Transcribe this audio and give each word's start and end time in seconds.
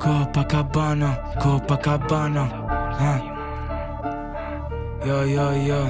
Copacabana, 0.00 1.10
Copacabana. 1.38 2.48
Ah. 2.98 3.20
Yo 5.04 5.26
yo 5.26 5.52
yo, 5.52 5.80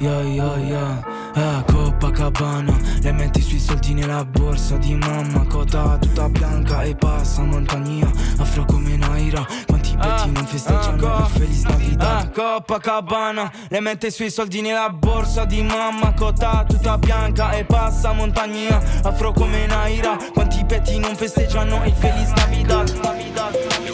yo 0.00 0.22
yo 0.22 0.56
yo 0.56 1.17
Ah, 1.40 1.62
Copacabana 1.62 2.76
Le 3.00 3.12
metti 3.12 3.40
sui 3.40 3.60
soldi 3.60 3.94
nella 3.94 4.24
borsa 4.24 4.76
di 4.76 4.96
mamma. 4.96 5.46
Cota 5.46 5.96
tutta 6.00 6.28
bianca 6.28 6.82
e 6.82 6.96
passa 6.96 7.42
montagna 7.42 8.10
Afro 8.38 8.64
come 8.64 8.96
Naira. 8.96 9.46
Quanti 9.66 9.94
petti 9.94 10.08
ah, 10.08 10.26
non 10.26 10.46
festeggiano 10.46 11.14
ah, 11.14 11.18
il 11.20 11.38
Feliz 11.38 11.62
Navidad. 11.62 12.06
Ah, 12.06 12.28
Copacabana 12.28 13.52
Le 13.68 13.80
mette 13.80 14.10
sui 14.10 14.30
soldi 14.30 14.60
nella 14.62 14.90
borsa 14.90 15.44
di 15.44 15.62
mamma. 15.62 16.12
Cota 16.12 16.64
tutta 16.68 16.98
bianca 16.98 17.52
e 17.52 17.64
passa 17.64 18.12
montagna 18.12 18.82
Afro 19.04 19.32
come 19.32 19.66
Naira. 19.66 20.16
Quanti 20.34 20.64
petti 20.64 20.98
non 20.98 21.14
festeggiano 21.14 21.84
il 21.84 21.92
Feliz 21.92 22.30
Navidad. 22.30 22.88
Navidad, 23.00 23.54
Navidad. 23.70 23.86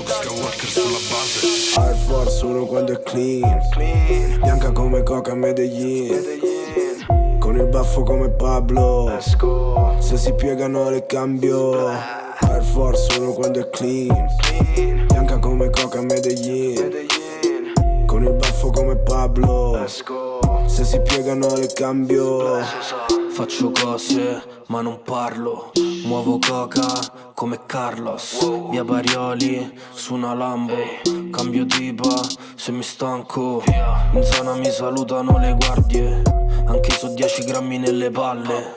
Air 1.77 1.97
Force 2.06 2.42
1 2.42 2.64
quando 2.64 2.92
è 2.92 3.02
clean. 3.02 3.61
Bianca 4.41 4.72
come 4.72 5.02
coca 5.02 5.33
a 5.33 5.34
Medellin 5.34 6.52
Con 7.54 7.62
il 7.62 7.68
baffo 7.68 8.02
come 8.02 8.30
Pablo. 8.30 9.16
Se 10.00 10.16
si 10.16 10.32
piegano 10.32 10.90
le 10.90 11.06
cambio. 11.06 11.86
Air 11.88 12.64
Force 12.64 13.16
1 13.16 13.30
quando 13.30 13.60
è 13.60 13.70
clean. 13.70 14.27
Bianca 15.06 15.38
come 15.38 15.70
coca 15.70 16.00
Medellin 16.00 17.06
Con 18.06 18.24
il 18.24 18.32
baffo 18.32 18.70
come 18.70 18.96
Pablo. 18.96 19.86
Se 20.66 20.84
si 20.84 21.00
piegano 21.02 21.55
le 21.55 21.69
cambio 21.72 22.58
Faccio 23.34 23.72
cose 23.72 24.44
ma 24.68 24.80
non 24.80 25.00
parlo. 25.02 25.72
Muovo 26.04 26.38
coca 26.38 26.86
come 27.34 27.66
Carlos. 27.66 28.38
Via 28.70 28.84
Barioli 28.84 29.77
su 29.92 30.14
una 30.14 30.34
Lambo. 30.34 30.77
Cambio 31.32 31.66
tipa 31.66 32.22
se 32.55 32.70
mi 32.70 32.84
stanco. 32.84 33.64
In 34.12 34.22
zona 34.22 34.55
mi 34.55 34.70
salutano 34.70 35.36
le 35.38 35.56
guardie. 35.58 36.22
Anche 36.66 36.92
so 36.92 37.08
10 37.08 37.44
grammi 37.44 37.78
nelle 37.78 38.08
palle. 38.08 38.72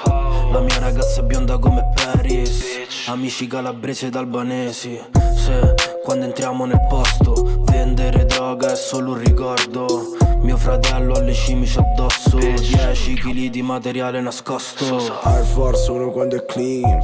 La 0.51 0.59
mia 0.59 0.79
ragazza 0.79 1.21
è 1.21 1.23
bionda 1.23 1.59
come 1.59 1.91
Paris. 1.93 2.63
Amici 3.05 3.45
calabresi 3.45 4.07
ed 4.07 4.15
albanesi. 4.15 4.99
Se 5.35 5.75
quando 6.03 6.25
entriamo 6.25 6.65
nel 6.65 6.83
posto 6.89 7.61
Vendere 7.65 8.25
droga 8.25 8.71
è 8.71 8.75
solo 8.75 9.11
un 9.11 9.19
ricordo 9.19 10.16
mio 10.47 10.55
fratello 10.55 11.15
ha 11.15 11.19
le 11.19 11.33
cimici 11.33 11.77
addosso. 11.77 12.37
10 12.37 13.15
kg 13.15 13.49
di 13.49 13.61
materiale 13.61 14.21
nascosto. 14.21 15.19
Air 15.23 15.43
Force 15.43 15.91
1 15.91 16.09
quando 16.09 16.37
è 16.37 16.45
clean. 16.45 17.01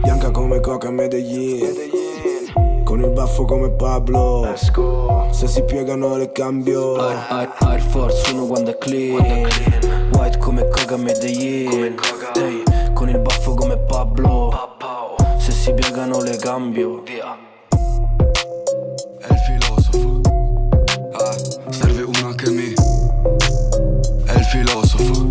Bianca 0.00 0.30
come 0.30 0.58
coca 0.60 0.88
a 0.88 0.90
Medellin 0.90 1.66
Con 2.82 3.02
il 3.02 3.10
baffo 3.10 3.44
come 3.44 3.68
Pablo. 3.72 4.54
Se 5.32 5.46
si 5.48 5.62
piegano 5.64 6.16
le 6.16 6.32
cambio. 6.32 6.96
Air, 6.96 7.26
Air, 7.28 7.52
Air 7.58 7.80
Force 7.82 8.32
1 8.32 8.46
quando 8.46 8.70
è 8.70 8.78
clean. 8.78 9.46
White 10.14 10.38
come 10.38 10.66
coca 10.68 10.94
a 10.94 10.96
Medellin 10.96 11.96
Ehi, 12.36 12.62
Con 12.94 13.10
il 13.10 13.18
baffo 13.18 13.52
come 13.52 13.76
Pablo. 13.76 14.50
Se 15.36 15.52
si 15.52 15.74
piegano 15.74 16.22
le 16.22 16.36
cambio 16.36 17.02
filosofo. 24.52 25.26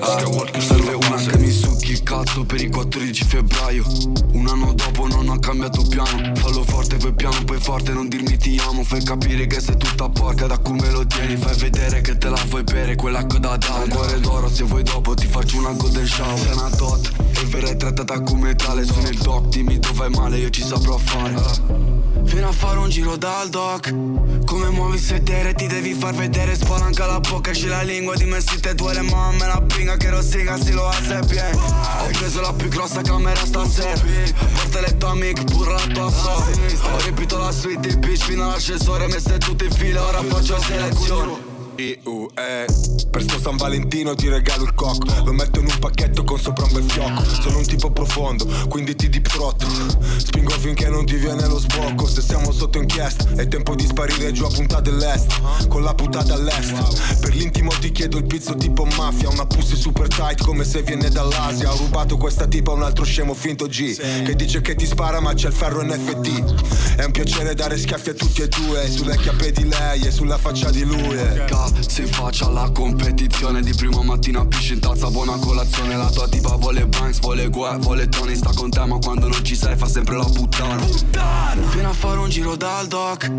Ah, 0.00 0.60
Serve 0.60 0.92
una 0.94 1.16
che 1.16 1.38
mi 1.38 1.50
succhi 1.50 1.92
il 1.92 2.02
cazzo 2.02 2.44
per 2.44 2.60
il 2.60 2.70
14 2.70 3.24
febbraio. 3.24 3.84
Un 4.32 4.48
anno 4.48 4.72
dopo 4.74 5.06
non 5.06 5.28
ho 5.28 5.38
cambiato 5.38 5.86
piano. 5.86 6.34
Fallo 6.34 6.64
forte 6.64 6.96
poi 6.96 7.12
piano 7.14 7.44
poi 7.44 7.58
forte 7.58 7.92
non 7.92 8.08
dirmi 8.08 8.36
ti 8.36 8.60
amo. 8.66 8.82
Fai 8.82 9.04
capire 9.04 9.46
che 9.46 9.60
sei 9.60 9.76
tutta 9.76 10.08
porca 10.08 10.46
da 10.46 10.58
come 10.58 10.90
lo 10.90 11.06
tieni. 11.06 11.36
Fai 11.36 11.56
vedere 11.56 12.00
che 12.00 12.18
te 12.18 12.28
la 12.28 12.42
vuoi 12.48 12.64
bere 12.64 12.96
quell'acqua 12.96 13.38
da 13.38 13.56
dare. 13.56 13.84
Un 13.84 13.88
cuore 13.90 14.18
d'oro 14.18 14.48
se 14.48 14.64
vuoi 14.64 14.82
dopo 14.82 15.14
ti 15.14 15.26
faccio 15.26 15.58
una 15.58 15.70
golden 15.70 16.06
shower. 16.06 16.38
Sei 16.38 16.52
una 16.52 16.70
tot 16.70 17.23
e 17.44 17.46
verrai 17.46 17.76
trattata 17.76 18.20
come 18.20 18.54
tale 18.54 18.84
Sono 18.84 19.08
il 19.08 19.18
doc 19.18 19.48
dimmi 19.48 19.78
dove 19.78 20.08
male 20.08 20.38
io 20.38 20.50
ci 20.50 20.62
saprò 20.62 20.96
fare. 20.96 21.34
Fino 22.24 22.48
a 22.48 22.52
fare 22.52 22.78
un 22.78 22.88
giro 22.88 23.16
dal 23.16 23.48
doc. 23.50 23.92
Come 24.44 24.70
muovi 24.70 24.96
il 24.96 25.02
sedere 25.02 25.52
ti 25.54 25.66
devi 25.66 25.94
far 25.94 26.14
vedere 26.14 26.54
Spalanca 26.54 27.06
la 27.06 27.20
bocca 27.20 27.50
esci 27.50 27.66
la 27.66 27.82
lingua 27.82 28.14
Di 28.14 28.24
me 28.24 28.40
si 28.40 28.60
te 28.60 28.74
duele 28.74 29.00
ma 29.00 29.30
me 29.32 29.46
la 29.46 29.60
pinga 29.60 29.96
Che 29.96 30.10
rossiga 30.10 30.56
si 30.60 30.72
lo 30.72 30.86
hace 30.86 31.18
bien 31.26 31.54
Ho 31.54 32.06
preso 32.12 32.40
la 32.40 32.52
più 32.52 32.68
grossa 32.68 33.00
camera 33.00 33.44
stasera. 33.44 34.00
Porta 34.54 34.80
le 34.80 34.96
tue 34.96 35.08
amiche 35.08 35.44
pure 35.44 35.72
la 35.72 35.86
tua 35.92 36.10
so 36.10 36.30
Ho 36.92 36.98
riempito 37.00 37.38
la 37.38 37.50
suite 37.50 37.88
di 37.88 37.96
bitch 37.96 38.24
fino 38.24 38.44
all'ascensore 38.44 39.06
Messe 39.08 39.38
tutte 39.38 39.64
in 39.64 39.72
fila 39.72 40.06
ora 40.06 40.22
faccio 40.22 40.58
selezione 40.60 41.52
IUE 41.76 42.66
Per 43.10 43.22
sto 43.22 43.38
San 43.40 43.56
Valentino 43.56 44.14
ti 44.14 44.28
regalo 44.28 44.62
il 44.64 44.74
cocco 44.74 45.06
sopra 46.44 46.66
un 46.66 46.72
bel 46.74 46.90
fiocco 46.90 47.24
Sono 47.24 47.63
tipo 47.84 47.90
profondo, 47.90 48.46
quindi 48.68 48.94
ti 48.94 49.08
throat. 49.20 49.64
Spingo 50.16 50.50
finché 50.50 50.88
non 50.88 51.04
ti 51.04 51.16
viene 51.16 51.46
lo 51.46 51.58
sbocco 51.58 52.06
Se 52.06 52.20
siamo 52.20 52.52
sotto 52.52 52.78
inchiesta 52.78 53.26
È 53.34 53.46
tempo 53.48 53.74
di 53.74 53.84
sparire 53.84 54.32
giù 54.32 54.44
a 54.44 54.48
punta 54.48 54.80
dell'est 54.80 55.66
Con 55.68 55.82
la 55.82 55.94
puntata 55.94 56.34
all'est. 56.34 57.20
Per 57.20 57.34
l'intimo 57.34 57.70
ti 57.80 57.90
chiedo 57.90 58.18
il 58.18 58.24
pizzo 58.24 58.54
tipo 58.54 58.84
mafia 58.96 59.28
Una 59.28 59.46
pussy 59.46 59.76
super 59.76 60.08
tight 60.08 60.42
come 60.42 60.64
se 60.64 60.82
viene 60.82 61.10
dall'Asia. 61.10 61.72
Ho 61.72 61.76
rubato 61.76 62.16
questa 62.16 62.46
tipa 62.46 62.70
a 62.70 62.74
un 62.74 62.82
altro 62.82 63.04
scemo 63.04 63.34
finto 63.34 63.66
G 63.66 64.22
Che 64.24 64.34
dice 64.34 64.60
che 64.60 64.74
ti 64.74 64.86
spara 64.86 65.20
ma 65.20 65.34
c'è 65.34 65.48
il 65.48 65.54
ferro 65.54 65.82
NFT 65.82 66.96
È 66.96 67.04
un 67.04 67.10
piacere 67.10 67.54
dare 67.54 67.76
schiaffi 67.76 68.10
a 68.10 68.14
tutti 68.14 68.42
e 68.42 68.48
due 68.48 68.88
Sulle 68.88 69.16
chiappe 69.16 69.50
di 69.52 69.68
lei 69.68 70.02
e 70.02 70.10
sulla 70.10 70.38
faccia 70.38 70.70
di 70.70 70.84
lui. 70.84 71.18
Si 71.86 72.06
faccia 72.06 72.48
la 72.48 72.70
competizione 72.70 73.62
Di 73.62 73.74
prima 73.74 74.02
mattina 74.02 74.44
pisci 74.46 74.74
in 74.74 74.80
tazza 74.80 75.10
buona 75.10 75.36
colazione 75.38 75.96
La 75.96 76.10
tua 76.10 76.28
tipa 76.28 76.56
vuole 76.56 76.86
Banks, 76.86 77.20
vuole 77.20 77.48
Gue, 77.74 77.78
vuole 77.78 78.08
Tony 78.08 78.36
Sta 78.36 78.50
con 78.54 78.70
te 78.70 78.84
ma 78.84 78.98
quando 78.98 79.28
non 79.28 79.44
ci 79.44 79.56
sei 79.56 79.76
fa 79.76 79.86
sempre 79.86 80.16
la 80.16 80.24
puttana. 80.24 80.76
Puttana! 80.76 81.60
Vieni 81.72 81.88
a 81.88 81.92
fare 81.92 82.18
un 82.18 82.28
giro 82.28 82.56
dal 82.56 82.86
doc. 82.86 83.30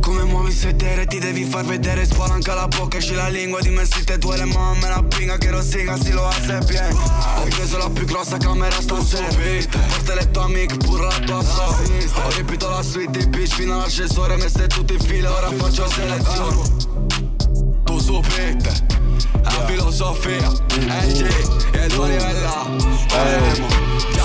Come 0.00 0.24
muovi 0.24 0.48
il 0.48 0.56
sedere 0.56 1.06
ti 1.06 1.18
devi 1.18 1.44
far 1.44 1.64
vedere. 1.64 2.04
Spalanca 2.04 2.54
la 2.54 2.66
bocca, 2.66 2.98
esci 2.98 3.14
la 3.14 3.28
lingua 3.28 3.60
Di 3.60 3.70
me 3.70 3.84
si 3.84 4.04
te 4.04 4.18
duele 4.18 4.44
ma 4.44 4.74
me 4.74 4.88
la 4.88 5.02
pinga 5.02 5.38
Che 5.38 5.50
rossiga 5.50 5.96
si 5.96 6.12
lo 6.12 6.26
hace 6.26 6.58
bien 6.66 6.92
Ho 6.92 7.44
preso 7.48 7.78
la 7.78 7.88
più 7.88 8.04
grossa 8.04 8.36
camera 8.36 8.80
stasera 8.80 9.26
Porta 9.26 10.14
le 10.14 10.30
tue 10.30 10.42
amiche 10.42 10.76
pure 10.76 11.02
la 11.02 11.18
tua 11.20 11.42
so 11.42 11.62
Ho 11.62 12.30
riempito 12.30 12.68
la 12.68 12.82
suite 12.82 13.18
di 13.18 13.26
bitch 13.28 13.54
fino 13.54 13.74
all'ascensore 13.74 14.36
Messe 14.36 14.66
tutte 14.66 14.94
in 14.94 15.00
fila. 15.00 15.32
Ora 15.32 15.50
faccio 15.52 15.88
selezione. 15.88 16.62
Tu 17.84 17.98
sopite 17.98 18.93
La 19.56 19.66
filosofia. 19.66 20.50
LG 20.76 21.74
e 21.74 21.86
due 21.88 22.08
livella 22.08 22.64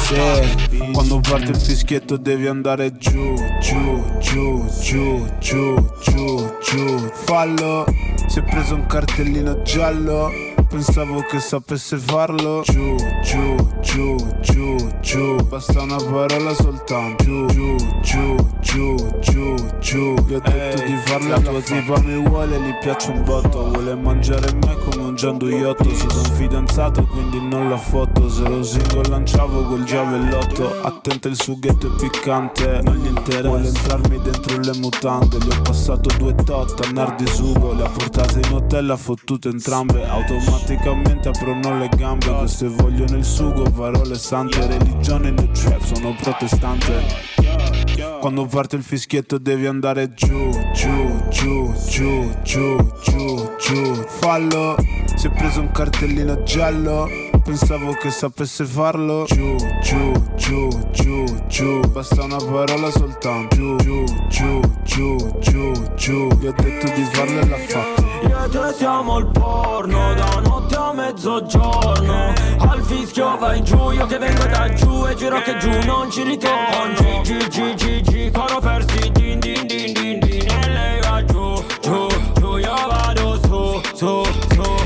sì, 0.10 0.92
quando 0.92 1.20
parte 1.20 1.52
il 1.52 1.60
fischietto 1.60 2.18
devi 2.18 2.48
andare 2.48 2.98
giù, 2.98 3.36
giù, 3.62 4.04
giù, 4.18 4.66
giù, 4.82 5.30
giù, 5.40 5.90
giù, 6.02 6.58
giù. 6.64 7.12
Fallo, 7.26 7.86
si 8.26 8.40
è 8.40 8.44
preso 8.44 8.74
un 8.74 8.88
cartellino 8.88 9.62
giallo 9.62 10.32
pensavo 10.70 11.22
che 11.22 11.40
sapesse 11.40 11.98
farlo. 11.98 12.62
Giù, 12.64 12.96
giù, 13.24 13.56
giù, 13.82 14.16
giù, 14.40 14.76
giù. 15.02 15.36
Basta 15.48 15.82
una 15.82 15.98
parola 15.98 16.54
soltanto. 16.54 17.24
Giù, 17.24 17.46
giù, 17.48 17.76
giù, 18.02 18.36
giù, 18.60 18.96
giù, 19.20 19.56
giù. 19.80 20.14
Gli 20.28 20.34
ho 20.36 20.40
detto 20.40 20.52
Ehi, 20.52 20.86
di 20.86 20.96
farla 21.06 21.38
La 21.38 21.40
tua 21.40 21.62
tipa 21.62 22.00
mi 22.02 22.28
vuole, 22.28 22.60
gli 22.60 22.78
piace 22.80 23.12
un 23.12 23.24
botto. 23.24 23.70
Vuole 23.70 23.96
mangiare 23.96 24.54
me 24.54 24.78
come 24.90 25.08
un 25.08 25.16
gianduiotto 25.16 25.94
Sono 25.96 26.20
un 26.20 26.36
fidanzato 26.36 27.04
quindi 27.08 27.42
non 27.42 27.70
la 27.70 27.78
foto. 27.78 28.30
Se 28.30 28.48
lo 28.48 28.62
single 28.62 29.10
lanciavo 29.10 29.64
col 29.64 29.84
giavellotto. 29.84 30.82
Attenta 30.82 31.28
il 31.28 31.42
sughetto 31.42 31.88
è 31.88 32.00
piccante 32.00 32.82
Non 32.84 32.96
gli 32.96 33.08
interessa. 33.08 33.48
Vuole 33.48 33.68
entrarmi 33.68 34.22
dentro 34.22 34.58
le 34.58 34.78
mutande. 34.78 35.38
Gli 35.38 35.50
ho 35.50 35.62
passato 35.64 36.16
due 36.18 36.36
tot 36.36 36.86
a 36.86 36.92
nar 36.92 37.16
di 37.16 37.26
sugo. 37.28 37.74
Le 37.74 37.84
ha 37.84 37.90
portate 37.90 38.40
in 38.44 38.54
hotel, 38.54 38.92
ha 38.92 38.98
fottute 38.98 39.50
entrambe. 39.50 40.08
Automaticamente 40.08 40.59
automaticamente 40.60 41.30
aprono 41.30 41.78
le 41.78 41.90
gambe 41.96 42.38
che 42.40 42.48
se 42.48 42.68
vogliono 42.68 43.18
il 43.18 43.24
sugo 43.24 43.70
parole 43.70 44.16
sante 44.16 44.66
religione 44.68 45.32
nel 45.32 45.50
trap 45.52 45.82
sono 45.82 46.16
protestante. 46.16 47.38
Quando 48.20 48.46
parte 48.46 48.76
il 48.76 48.84
fischietto 48.84 49.38
devi 49.38 49.66
andare 49.66 50.14
giù, 50.14 50.50
giù, 50.74 51.28
giù, 51.30 51.74
giù, 51.88 52.32
giù, 52.44 52.92
giù, 53.02 53.56
giù. 53.58 54.06
Fallo, 54.08 54.76
si 55.16 55.28
è 55.28 55.32
preso 55.32 55.62
un 55.62 55.72
cartellino 55.72 56.44
giallo 56.44 57.08
Pensavo 57.50 57.94
che 57.94 58.12
sapesse 58.12 58.64
farlo. 58.64 59.26
Giù, 59.26 59.56
giù, 59.82 60.12
giù, 60.50 60.68
giù, 60.92 61.26
giù. 61.48 61.80
Basta 61.92 62.24
una 62.24 62.38
parola 62.38 62.90
soltanto. 62.90 63.56
Giù, 63.56 63.76
giù, 63.78 64.06
giù, 64.28 64.60
giù, 64.84 65.16
giù, 65.40 65.72
giù. 65.96 66.28
Gli 66.40 66.48
ho 66.48 66.54
detto 66.58 66.92
di 66.94 67.04
farlo 67.12 67.40
e 67.40 67.48
l'ha 67.48 67.58
fatto 67.58 68.04
Io 68.28 68.44
e 68.44 68.50
te 68.50 68.74
siamo 68.74 69.18
il 69.20 69.28
porno 69.28 70.14
Da 70.16 70.42
notte 70.42 70.76
a 70.76 70.92
mezzogiorno. 70.94 72.34
Al 72.58 72.82
fischio 72.82 73.38
vai 73.38 73.62
giù 73.62 73.92
Io 73.92 74.06
che 74.08 74.18
vengo 74.18 74.46
da 74.46 74.74
giù 74.74 75.06
E 75.06 75.16
giro 75.16 75.42
che 75.42 75.58
giù 75.58 75.70
non 75.86 76.10
ci 76.10 76.24
ritorno. 76.24 77.22
G, 77.22 77.48
G, 77.48 77.74
G, 77.76 78.02
G, 78.02 78.32
Coro 78.32 78.60
persi 78.60 79.12
din 79.12 79.40
din 79.40 79.68
din 79.68 79.94
din 79.94 80.20
din. 80.20 80.50
E 80.50 80.70
lei 80.70 81.00
va 81.02 81.24
giù, 81.26 81.64
giù, 81.82 82.08
giù 82.40 82.58
Io 82.58 82.74
vado 82.88 83.40
su, 83.44 83.82
su, 83.94 84.24
su 84.54 84.79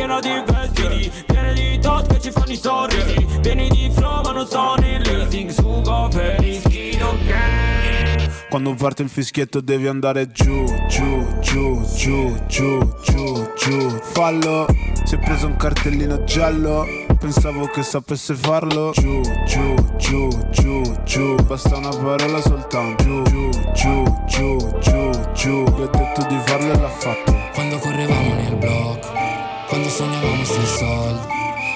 piena 0.00 0.20
di 0.20 0.42
vestiti 0.46 1.24
Piene 1.26 1.52
di 1.52 1.78
tot 1.78 2.06
che 2.12 2.20
ci 2.20 2.30
fanno 2.30 2.52
i 2.52 2.56
sorrisi 2.56 3.26
Pieni 3.40 3.68
di 3.68 3.90
flow 3.92 4.22
ma 4.22 4.32
non 4.32 4.46
sono 4.46 4.84
in 4.86 5.02
leasing 5.02 5.50
Sugo 5.50 6.08
per 6.08 6.42
i 6.42 6.58
schino 6.58 7.16
gang 7.26 8.28
quando 8.50 8.74
parte 8.74 9.04
il 9.04 9.08
fischietto 9.08 9.60
devi 9.60 9.86
andare 9.86 10.26
giù, 10.32 10.64
giù, 10.88 11.24
giù, 11.38 11.80
giù, 11.94 12.36
giù, 12.48 12.94
giù, 13.00 13.52
giù. 13.56 13.88
Fallo, 14.02 14.66
si 15.04 15.14
è 15.14 15.18
preso 15.20 15.46
un 15.46 15.54
cartellino 15.54 16.24
giallo. 16.24 16.84
Pensavo 17.16 17.66
che 17.66 17.84
sapesse 17.84 18.34
farlo. 18.34 18.90
Giù, 18.90 19.20
giù, 19.46 19.74
giù, 19.98 20.28
giù, 20.50 20.82
giù. 21.04 21.34
Basta 21.44 21.76
una 21.76 21.90
parola 21.90 22.40
soltanto. 22.40 23.04
Giù, 23.04 23.22
giù, 23.22 23.50
giù, 23.72 24.04
giù, 24.26 24.78
giù, 24.80 25.10
giù. 25.32 25.64
Gli 25.76 25.82
ho 25.82 25.90
detto 25.92 26.26
di 26.28 26.38
farlo 26.44 26.72
e 26.72 26.80
l'ha 26.80 26.88
fatto. 26.88 27.32
Quando 27.54 27.78
correvamo 27.78 28.34
nel 28.34 28.56
blocco, 28.56 29.19
quando 29.70 29.88
sognavamo 29.88 30.44
sti 30.44 30.66
soldi. 30.66 31.26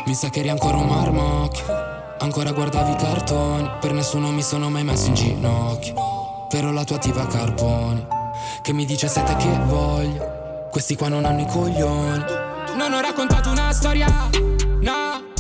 Mi 0.05 0.15
sa 0.15 0.29
che 0.29 0.41
eri 0.41 0.51
ancora 0.51 0.77
un 0.77 0.89
marmocchio. 0.89 1.65
Ancora 2.19 2.53
guardavi 2.53 2.93
i 2.93 2.97
cartoni. 2.97 3.71
Per 3.81 3.93
nessuno 3.95 4.31
mi 4.33 4.43
sono 4.43 4.69
mai 4.69 4.85
messo 4.85 5.07
in 5.07 5.15
ginocchio 5.15 6.15
però 6.55 6.71
la 6.71 6.85
tua 6.85 6.99
tiva 6.99 7.27
carbone 7.27 8.07
Che 8.63 8.73
mi 8.73 8.85
dice 8.85 9.09
sette 9.09 9.35
che 9.35 9.59
voglio 9.65 10.69
Questi 10.71 10.95
qua 10.95 11.09
non 11.09 11.25
hanno 11.25 11.41
i 11.41 11.47
coglioni 11.47 12.25
Non 12.77 12.93
ho 12.93 13.01
raccontato 13.01 13.51
una 13.51 13.73
storia 13.73 14.07
No 14.81 15.34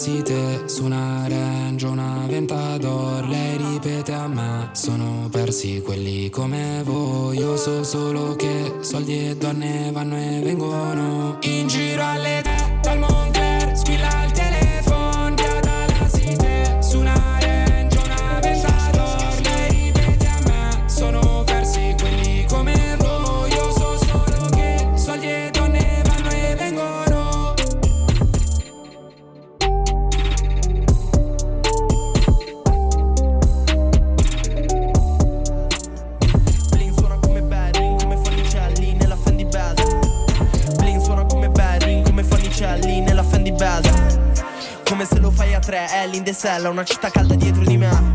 dalla 0.00 0.04
cité, 0.04 0.62
su 0.66 0.84
una 0.84 1.26
range, 1.28 1.86
una 1.86 2.24
ventador. 2.26 3.28
Lei 3.28 3.56
ripete 3.56 4.12
a 4.12 4.26
me, 4.26 4.70
sono 4.72 5.28
persi 5.30 5.82
quelli 5.84 6.30
come 6.30 6.82
voi. 6.84 7.38
Io 7.38 7.56
so 7.56 7.84
solo 7.84 8.34
che 8.36 8.76
soldi 8.80 9.28
e 9.28 9.36
donne 9.36 9.90
vanno 9.92 10.16
e 10.16 10.40
vengono. 10.42 11.38
In 11.42 11.66
giro 11.66 12.02
alle 12.02 12.40
tre 12.42 12.59
tre. 45.06 45.86
È 45.86 46.06
l'Indesella, 46.06 46.68
una 46.68 46.84
città 46.84 47.10
calda 47.10 47.34
dietro 47.34 47.62
di 47.64 47.76
me. 47.76 48.14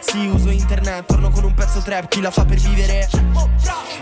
Sì, 0.00 0.26
uso 0.26 0.50
internet, 0.50 1.06
torno 1.06 1.30
con 1.30 1.44
un 1.44 1.54
pezzo 1.54 1.80
trap, 1.80 2.08
chi 2.08 2.20
la 2.20 2.30
fa 2.30 2.44
per 2.44 2.58
vivere? 2.58 3.08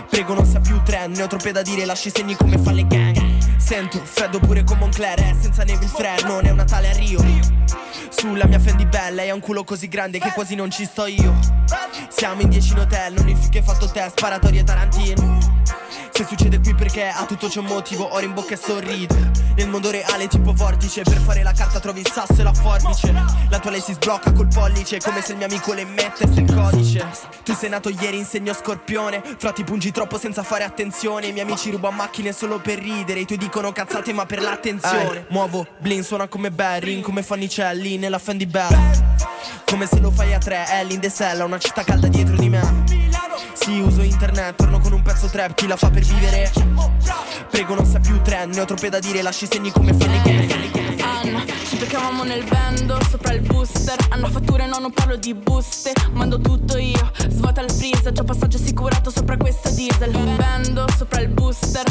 Prego 0.09 0.33
non 0.33 0.45
sa 0.45 0.59
più 0.59 0.81
trend, 0.83 1.15
ne 1.15 1.23
ho 1.23 1.27
troppe 1.27 1.51
da 1.51 1.61
dire, 1.61 1.85
lasci 1.85 2.11
segni 2.13 2.35
come 2.35 2.57
fa 2.57 2.71
le 2.71 2.85
gang. 2.85 3.57
Sento 3.57 3.99
freddo 4.03 4.39
pure 4.39 4.63
come 4.63 4.81
Moncler, 4.81 5.19
è 5.19 5.35
senza 5.39 5.63
neve 5.63 5.85
il 5.85 5.89
fred, 5.89 6.21
non 6.25 6.45
è 6.45 6.49
un 6.49 6.57
Natale 6.57 6.89
a 6.89 6.93
Rio. 6.93 7.23
Sulla 8.09 8.45
mia 8.45 8.59
Fendi 8.59 8.85
bella, 8.85 9.15
lei 9.15 9.29
ha 9.29 9.33
un 9.33 9.39
culo 9.39 9.63
così 9.63 9.87
grande 9.87 10.19
che 10.19 10.31
quasi 10.33 10.55
non 10.55 10.69
ci 10.69 10.85
sto 10.85 11.05
io. 11.05 11.33
Siamo 12.09 12.41
in 12.41 12.49
10 12.49 12.71
in 12.73 12.79
hotel, 12.79 13.13
non 13.13 13.29
il 13.29 13.49
che 13.49 13.63
fatto 13.63 13.89
te, 13.89 14.07
sparatorie 14.09 14.63
Tarantino 14.63 15.82
se 16.13 16.25
succede 16.27 16.59
qui 16.59 16.75
perché 16.75 17.07
a 17.07 17.25
tutto 17.25 17.47
c'è 17.47 17.59
un 17.59 17.65
motivo 17.65 18.13
Ora 18.13 18.23
in 18.23 18.33
bocca 18.33 18.53
e 18.53 18.57
sorrido 18.57 19.15
Nel 19.55 19.67
mondo 19.67 19.89
reale 19.89 20.27
tipo 20.27 20.53
vortice 20.53 21.01
Per 21.01 21.17
fare 21.17 21.41
la 21.41 21.53
carta 21.53 21.79
trovi 21.79 22.01
il 22.01 22.11
sasso 22.11 22.39
e 22.39 22.43
la 22.43 22.53
forbice. 22.53 23.11
La 23.49 23.59
tua 23.59 23.71
lei 23.71 23.81
si 23.81 23.93
sblocca 23.93 24.31
col 24.31 24.47
pollice 24.47 24.99
Come 24.99 25.21
se 25.21 25.31
il 25.31 25.37
mio 25.37 25.47
amico 25.47 25.73
le 25.73 25.85
mettesse 25.85 26.39
il 26.39 26.53
codice. 26.53 27.07
Tu 27.43 27.55
sei 27.55 27.69
nato 27.69 27.89
ieri 27.89 28.17
in 28.17 28.25
segno 28.25 28.53
scorpione 28.53 29.23
Fra 29.37 29.51
ti 29.51 29.63
pungi 29.63 29.91
troppo 29.91 30.19
senza 30.19 30.43
fare 30.43 30.63
attenzione. 30.63 31.27
I 31.27 31.31
miei 31.31 31.45
amici 31.45 31.71
rubano 31.71 31.95
macchine 31.95 32.31
solo 32.31 32.59
per 32.59 32.77
ridere 32.77 33.21
I 33.21 33.25
tuoi 33.25 33.39
dicono 33.39 33.71
cazzate 33.71 34.13
ma 34.13 34.25
per 34.27 34.41
l'attenzione. 34.41 35.17
Ehi, 35.17 35.25
Muovo, 35.29 35.65
Blin 35.79 36.03
suona 36.03 36.27
come 36.27 36.51
Barry 36.51 37.01
Come 37.01 37.23
Fannicelli 37.23 37.97
nella 37.97 38.19
Fendi 38.19 38.45
Bell. 38.45 39.01
Come 39.65 39.87
se 39.87 39.99
lo 39.99 40.11
fai 40.11 40.33
a 40.33 40.37
tre, 40.37 40.65
Ellie 40.69 40.93
in 40.93 40.99
the 40.99 41.09
Sella 41.09 41.45
Una 41.45 41.57
città 41.57 41.83
calda 41.83 42.07
dietro 42.07 42.35
di 42.35 42.49
me 42.49 42.92
sì, 43.63 43.79
uso 43.79 44.01
internet, 44.01 44.55
torno 44.57 44.77
con 44.79 44.91
un 44.91 45.01
pezzo 45.01 45.27
trap, 45.27 45.53
chi 45.53 45.67
la 45.67 45.77
fa 45.77 45.89
per 45.89 46.03
vivere? 46.03 46.51
Prego 47.49 47.75
non 47.75 47.85
sa 47.85 47.99
più 47.99 48.21
trend, 48.21 48.55
ne 48.55 48.61
ho 48.61 48.65
troppe 48.65 48.89
da 48.89 48.99
dire, 48.99 49.21
lasci 49.21 49.47
segni 49.49 49.71
come 49.71 49.93
fanno 49.93 50.15
i 50.15 51.01
Anna, 51.01 51.45
ci 51.69 51.77
beccavamo 51.77 52.23
nel 52.23 52.43
vendo, 52.43 52.97
sopra 53.09 53.31
il 53.33 53.41
booster. 53.41 53.95
Hanno 54.09 54.27
fatture, 54.29 54.65
no, 54.67 54.79
non 54.79 54.91
parlo 54.91 55.15
di 55.15 55.33
buste. 55.33 55.93
Mando 56.11 56.39
tutto 56.39 56.77
io, 56.77 57.11
svuota 57.29 57.61
il 57.61 57.71
freezer 57.71 58.11
Già 58.11 58.23
passaggio 58.23 58.57
assicurato 58.57 59.09
sopra 59.09 59.37
questa 59.37 59.69
diesel. 59.69 60.11
Vendo, 60.11 60.85
sopra 60.97 61.21
il 61.21 61.29
booster 61.29 61.42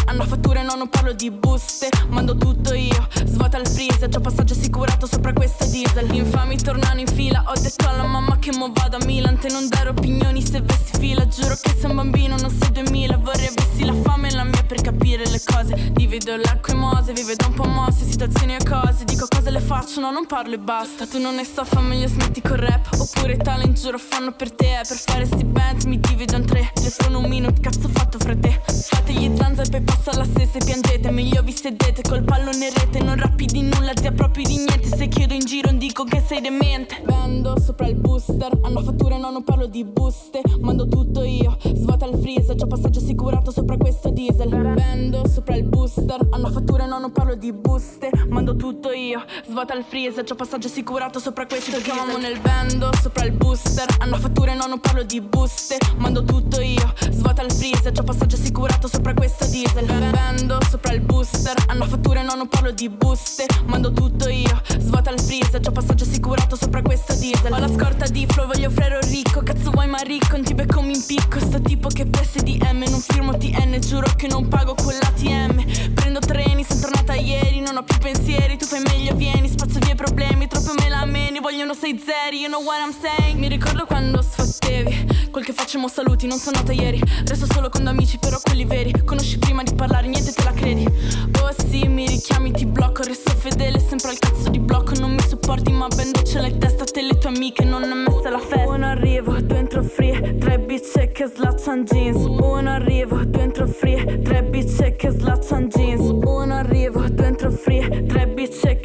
Hanno 0.06 0.24
fatture, 0.24 0.62
no, 0.62 0.74
non 0.74 0.88
parlo 0.88 1.12
di 1.12 1.30
buste. 1.30 1.88
Mando 2.08 2.36
tutto 2.36 2.74
io, 2.74 3.06
svuota 3.24 3.58
il 3.58 3.66
freezer. 3.66 4.08
Già 4.08 4.20
passaggio 4.20 4.54
assicurato 4.54 5.06
sopra 5.06 5.32
questa 5.32 5.64
diesel. 5.66 6.12
Infami 6.14 6.56
tornano 6.56 7.00
in 7.00 7.06
fila. 7.06 7.44
Ho 7.46 7.60
detto 7.60 7.88
alla 7.88 8.04
mamma 8.04 8.38
che 8.38 8.50
mo 8.56 8.70
vado 8.72 8.96
a 8.96 9.04
Milan. 9.04 9.38
Te 9.38 9.48
non 9.50 9.68
dare 9.68 9.90
opinioni 9.90 10.44
se 10.44 10.60
vessi 10.60 10.98
fila. 10.98 11.26
Giuro 11.28 11.56
che 11.60 11.76
sei 11.78 11.90
un 11.90 11.96
bambino, 11.96 12.36
non 12.36 12.50
sei 12.50 12.72
2000 12.72 13.16
Vorrei 13.18 13.46
avessi 13.46 13.84
la 13.84 13.94
fame 14.02 14.28
e 14.28 14.34
la 14.34 14.44
mia 14.44 14.62
per 14.64 14.80
capire 14.80 15.28
le 15.28 15.40
cose. 15.44 15.90
Divido 15.92 16.36
l'acqua 16.36 16.72
e 16.72 16.76
mose, 16.76 17.12
vive 17.12 17.36
da 17.36 17.46
un 17.46 17.54
po' 17.54 17.64
mosse 17.64 18.04
Situazioni 18.04 18.54
e 18.54 18.64
cose, 18.68 19.04
dico 19.04 19.26
cose 19.28 19.50
le 19.50 19.60
faccio 19.60 20.00
No, 20.00 20.10
non 20.10 20.26
parlo 20.26 20.54
e 20.54 20.58
basta. 20.58 21.06
Tu 21.06 21.18
non 21.20 21.36
ne 21.36 21.44
so, 21.44 21.64
meglio 21.80 22.08
smetti 22.08 22.40
con 22.40 22.56
rap. 22.56 22.88
Oppure 22.98 23.36
talent, 23.36 23.78
giuro 23.78 23.98
fanno 23.98 24.32
per 24.32 24.50
te. 24.52 24.80
Per 24.86 24.96
fare 24.96 25.24
sti 25.24 25.44
bands 25.44 25.84
mi 25.84 26.00
divido 26.00 26.36
in 26.36 26.46
tre. 26.46 26.70
Telefono 26.74 27.18
un 27.20 27.28
minuto, 27.28 27.60
cazzo 27.60 27.88
fatto 27.88 28.18
fra 28.18 28.34
te. 28.36 28.60
Fate 28.66 29.12
gli 29.12 29.24
zanza 29.54 29.62
e 29.62 29.68
poi 29.68 29.80
passa 29.82 30.16
la 30.16 30.24
stessa 30.24 30.58
e 30.58 30.64
piangete. 30.64 31.10
Meglio 31.10 31.42
vi 31.42 31.52
sedete 31.52 32.02
col 32.02 32.22
pallone 32.22 32.70
rete 32.70 33.02
Non 33.02 33.16
rappi 33.16 33.46
di 33.46 33.62
nulla, 33.62 33.92
zia 33.94 34.12
proprio 34.12 34.44
di 34.44 34.56
niente. 34.56 34.88
Se 34.96 35.08
chiedo 35.08 35.34
in 35.34 35.44
giro 35.44 35.70
dico 35.72 36.04
che 36.04 36.22
sei 36.24 36.40
demente. 36.40 37.02
Vendo 37.04 37.58
sopra 37.60 37.86
il 37.86 37.96
booster 37.96 38.58
Hanno 38.62 38.82
fatture, 38.82 39.18
no, 39.18 39.30
non 39.30 39.44
parlo 39.44 39.66
di 39.66 39.84
buste. 39.84 40.40
Mando 40.60 40.86
tutto 40.88 41.22
io, 41.22 41.56
svuota 41.74 42.06
il 42.06 42.18
freezer 42.18 42.56
C'ho 42.56 42.66
passaggio 42.66 43.00
assicurato 43.00 43.50
sopra 43.50 43.76
questo 43.76 44.10
diesel. 44.10 44.48
Vendo 44.48 45.26
sopra 45.28 45.56
il 45.56 45.64
booster 45.64 46.26
Hanno 46.30 46.50
fatture, 46.50 46.86
no, 46.86 46.98
non 46.98 47.12
parlo 47.12 47.34
di 47.34 47.52
buste. 47.52 48.10
Mando 48.28 48.56
tutto 48.56 48.90
io, 48.92 49.22
svuota 49.46 49.74
il 49.74 49.84
freezer 49.84 50.24
C'ho 50.24 50.34
passaggio 50.34 50.68
assicurato 50.68 51.18
sopra 51.18 51.46
questo 51.46 51.76
Ci 51.76 51.82
chiamamo 51.82 52.16
nel 52.16 52.40
vendo 52.40 52.90
sopra 53.00 53.24
il 53.24 53.32
booster 53.32 53.86
Hanno 53.98 54.16
fatture, 54.16 54.54
no, 54.54 54.66
non 54.66 54.80
parlo 54.80 55.02
di 55.02 55.20
buste. 55.20 55.76
Mando 55.96 56.22
tutto 56.24 56.60
io, 56.60 56.92
svuota 57.10 57.42
il 57.42 57.52
freezer 57.52 57.92
C'ho 57.92 58.02
passaggio 58.02 58.36
assicurato 58.36 58.88
sopra 58.88 59.12
questo 59.14 59.31
diesel. 59.48 59.86
Vendo 59.86 60.58
sopra 60.68 60.92
il 60.92 61.00
booster. 61.00 61.54
Hanno 61.66 61.86
fatture, 61.86 62.22
no, 62.22 62.34
non 62.34 62.48
parlo 62.48 62.70
di 62.70 62.88
buste. 62.88 63.46
Mando 63.66 63.92
tutto 63.92 64.28
io, 64.28 64.60
svuota 64.78 65.10
il 65.10 65.20
freezer. 65.20 65.60
C'ho 65.60 65.72
passaggio 65.72 66.04
assicurato 66.04 66.56
sopra 66.56 66.82
questo 66.82 67.14
diesel. 67.14 67.52
Ho 67.52 67.58
la 67.58 67.68
scorta 67.68 68.06
di 68.06 68.26
flow, 68.28 68.46
voglio 68.46 68.70
frero 68.70 68.98
ricco. 69.00 69.42
Cazzo 69.42 69.70
vuoi 69.70 69.88
ma 69.88 69.98
ricco, 69.98 70.36
non 70.36 70.44
ti 70.44 70.54
becco 70.54 70.80
mi 70.82 70.94
impicco. 70.94 71.38
Sto 71.40 71.60
tipo 71.60 71.88
che 71.88 72.06
presse 72.06 72.42
di 72.42 72.58
M 72.62 72.84
Non 72.88 73.00
firmo 73.00 73.36
TN, 73.36 73.78
giuro 73.80 74.06
che 74.16 74.26
non 74.26 74.48
pago 74.48 74.74
con 74.74 74.92
l'ATM 74.92 75.94
Prendo 75.94 76.20
treni, 76.20 76.64
sono 76.64 76.80
tornata 76.80 77.14
ieri. 77.14 77.60
Non 77.60 77.76
ho 77.76 77.82
più 77.82 77.98
pensieri, 77.98 78.56
tu 78.56 78.66
fai 78.66 78.82
meglio, 78.86 79.14
vieni. 79.14 79.48
Spazzo 79.48 79.78
via 79.80 79.92
i 79.92 79.96
problemi, 79.96 80.48
troppo 80.48 80.72
me 80.78 80.88
la 80.88 81.04
meni. 81.04 81.40
Vogliono 81.40 81.74
sei 81.74 81.98
zeri, 81.98 82.40
you 82.40 82.48
know 82.48 82.62
what 82.62 82.78
I'm 82.78 82.92
saying. 82.92 83.38
Mi 83.38 83.48
ricordo 83.48 83.86
quando 83.86 84.22
sfottevi 84.22 85.30
Quel 85.30 85.44
che 85.44 85.52
facciamo 85.52 85.88
saluti, 85.88 86.26
non 86.26 86.38
sono 86.38 86.58
nata 86.58 86.72
ieri. 86.72 87.00
Resto 87.26 87.46
solo 87.50 87.68
con 87.68 87.86
amici, 87.86 88.18
però 88.18 88.38
quelli 88.42 88.64
veri 88.64 88.92
Conosci 89.22 89.38
prima 89.38 89.62
di 89.62 89.72
parlare, 89.76 90.08
niente 90.08 90.32
te 90.32 90.42
la 90.42 90.50
credi? 90.50 90.84
Oh 90.84 91.54
sì, 91.68 91.86
mi 91.86 92.08
richiami, 92.08 92.50
ti 92.50 92.66
blocco 92.66 93.04
Resto 93.04 93.30
fedele, 93.30 93.78
sempre 93.78 94.10
al 94.10 94.18
cazzo 94.18 94.48
di 94.48 94.58
blocco. 94.58 94.94
Non 94.98 95.12
mi 95.12 95.22
supporti, 95.22 95.70
ma 95.70 95.86
bendo 95.86 96.24
ce 96.24 96.40
l'hai 96.40 96.58
testa 96.58 96.82
Te 96.82 97.02
le 97.02 97.16
tue 97.18 97.28
amiche, 97.28 97.62
non 97.62 97.84
è 97.84 97.94
messa 97.94 98.30
la 98.30 98.40
festa. 98.40 98.68
Uno 98.68 98.84
arrivo, 98.84 99.40
due 99.40 99.58
entro 99.58 99.84
free 99.84 100.38
Tre 100.38 100.58
bitch 100.58 101.12
che 101.12 101.30
slaccian 101.32 101.84
jeans. 101.84 102.16
Uno 102.16 102.68
arrivo, 102.68 103.24
due 103.24 103.42
entro 103.42 103.68
free 103.68 104.22
Tre 104.22 104.42
bitch 104.42 104.96
che 104.96 105.10
slaccian 105.10 105.68
jeans. 105.68 106.00
Uno 106.00 106.54
arrivo, 106.54 106.81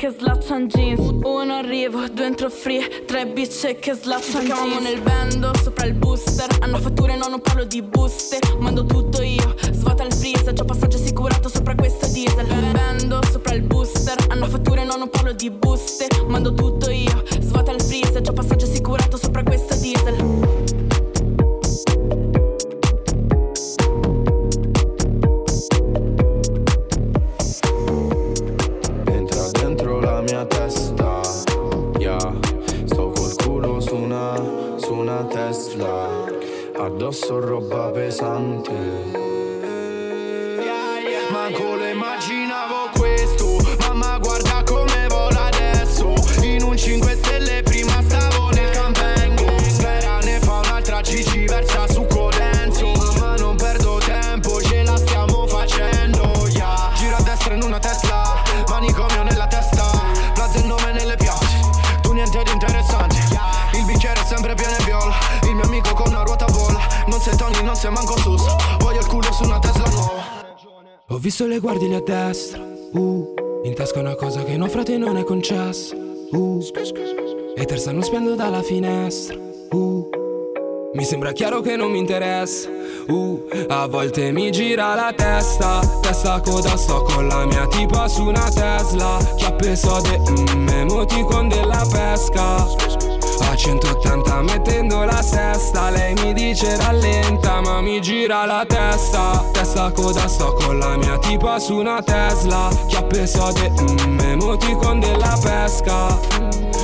che 0.08 0.14
slaccian 0.18 0.68
jeans. 0.68 1.00
Uno 1.24 1.56
arrivo, 1.56 2.08
due 2.08 2.26
entro 2.26 2.50
free 2.50 3.06
Tre 3.06 3.26
bitch 3.28 3.80
che 3.80 3.94
slaccian 3.94 4.46
jeans. 4.46 4.60
Chiamamo 4.60 4.80
nel 4.80 5.02
bando, 5.02 5.52
sopra 5.62 5.86
il 5.86 5.94
booster. 5.94 6.48
Hanno 6.62 6.80
fatture, 6.80 7.18
no, 7.18 7.28
non 7.28 7.42
parlo 7.42 7.66
di 7.66 7.82
buste. 7.82 8.40
Mando 8.60 8.86
tutto 8.86 9.22
io, 9.22 9.56
svuota 9.72 10.04
il 10.04 10.14
freezer. 10.14 10.54
Già 10.54 10.64
passaggio 10.64 10.98
assicurato 10.98 11.50
sopra 11.50 11.76
questa 11.76 12.08
diesel. 12.08 12.48
Bando, 12.72 13.20
sopra 13.30 13.54
il 13.54 13.64
booster. 13.64 14.16
Hanno 14.30 14.48
fatture, 14.48 14.86
no, 14.86 14.96
non 14.96 15.10
parlo 15.10 15.34
di 15.34 15.50
buste. 15.50 16.08
Mando 16.28 16.54
tutto 16.54 16.87
addosso 36.98 37.40
roba 37.40 37.92
pesante. 37.92 38.74
Manco 41.30 41.76
lo 41.76 41.88
immaginavo 41.88 42.47
non 67.78 67.86
sei 67.86 67.92
manco 67.92 68.18
sus. 68.18 68.44
Voglio 68.80 69.00
il 69.00 69.06
culo 69.06 69.32
su 69.32 69.44
una 69.44 69.60
Tesla 69.60 69.88
nuova. 69.90 70.24
Ho 71.10 71.18
visto 71.18 71.46
le 71.46 71.60
guardie 71.60 71.88
lì 71.88 71.96
a 71.96 72.02
destra 72.02 72.76
Uh, 72.94 73.34
in 73.64 73.74
tasca 73.76 74.00
una 74.00 74.16
cosa 74.16 74.44
che 74.44 74.56
no 74.56 74.68
frate 74.68 74.98
non 74.98 75.18
è 75.18 75.24
concessa 75.24 75.94
Uh, 76.32 76.60
e 77.56 77.66
te 77.66 77.78
stanno 77.78 78.02
spiando 78.02 78.34
dalla 78.34 78.62
finestra 78.62 79.36
Uh, 79.72 80.10
mi 80.94 81.04
sembra 81.04 81.34
chiaro 81.34 81.62
che 81.62 81.76
non 81.76 81.92
mi 81.92 82.00
interessa 82.00 82.70
Uh, 83.08 83.48
a 83.68 83.88
volte 83.88 84.32
mi 84.32 84.52
gira 84.52 84.96
la 84.96 85.14
testa 85.16 85.80
Testa 86.02 86.40
coda 86.42 86.76
sto 86.78 87.04
con 87.04 87.28
la 87.28 87.46
mia 87.46 87.68
tipa 87.68 88.08
su 88.08 88.24
una 88.24 88.50
Tesla 88.50 89.18
Chiappe 89.36 89.76
sode, 89.76 90.18
mm, 90.18 90.68
emoticon 90.70 91.50
della 91.50 91.86
pesca 91.90 93.07
a 93.42 93.56
180 93.56 94.42
mettendo 94.42 95.04
la 95.04 95.22
sesta. 95.22 95.90
Lei 95.90 96.14
mi 96.16 96.34
dice 96.34 96.76
rallenta 96.78 97.62
ma 97.62 97.82
mi 97.82 98.00
gira 98.02 98.46
la 98.46 98.66
testa. 98.66 99.44
Testa 99.52 99.92
coda 99.92 100.28
sto 100.28 100.54
con 100.54 100.80
la 100.80 100.98
mia 100.98 101.18
tipa 101.18 101.60
su 101.60 101.76
una 101.76 102.02
Tesla. 102.02 102.70
Chiappe 102.88 103.28
sode, 103.28 103.70
mm, 103.70 104.20
emoticon 104.20 105.00
della 105.00 105.38
pesca. 105.42 106.20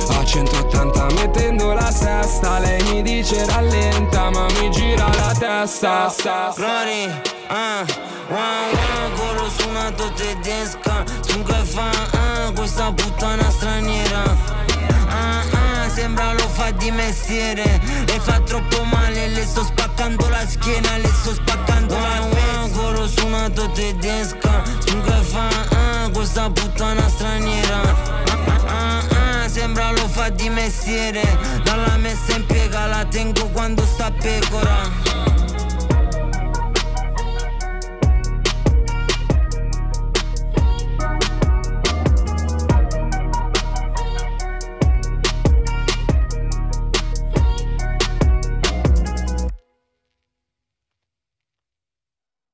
A 0.08 0.24
180 0.24 1.06
mettendo 1.14 1.72
la 1.72 1.90
sesta. 1.90 2.58
Lei 2.58 2.82
mi 2.84 3.02
dice 3.02 3.44
rallenta 3.46 4.30
ma 4.30 4.46
mi 4.60 4.70
gira 4.70 5.08
la 5.08 5.32
testa. 5.38 6.10
Flori, 6.52 7.10
ah, 7.48 7.84
wow, 8.28 8.38
wow, 8.70 9.12
corro 9.16 9.48
su 9.48 9.68
una 9.68 9.90
tedesca 9.92 11.04
Sunt 11.20 11.46
che 11.46 11.64
fa, 11.64 11.90
ah, 11.90 12.52
questa 12.52 12.92
puttana 12.92 13.50
straniera 13.50 14.64
sembra 15.94 16.32
lo 16.32 16.48
fa 16.48 16.70
di 16.72 16.90
mestiere. 16.90 17.80
Le 18.06 18.20
fa 18.20 18.40
troppo 18.40 18.82
male, 18.84 19.28
le 19.28 19.44
sto 19.46 19.62
spaccando 19.62 20.28
la 20.28 20.46
schiena 20.46 20.98
Le 20.98 21.08
sto 21.08 21.34
spaccando 21.34 21.94
la 21.94 22.20
mano 22.20 22.68
Coro 22.72 23.06
su 23.06 23.26
una 23.26 23.48
tedesca 23.48 24.62
Su 24.84 25.00
fa 25.02 25.48
ah, 25.70 26.10
questa 26.12 26.50
puttana 26.50 27.08
straniera. 27.08 27.80
Ah, 27.80 28.66
ah, 28.66 29.42
ah, 29.42 29.48
Sembra 29.48 29.92
lo 29.92 30.08
fa 30.08 30.30
di 30.30 30.48
mestiere. 30.48 31.22
Dalla 31.62 31.96
messa 31.96 32.36
in 32.36 32.44
piega 32.46 32.86
la 32.86 33.04
tengo 33.04 33.48
quando 33.50 33.84
sta 33.84 34.10
pecora. 34.10 35.13